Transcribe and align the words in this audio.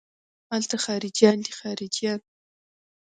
الته 0.55 0.77
خارجيان 0.85 1.37
دي 1.45 1.51
خارجيان. 1.59 2.19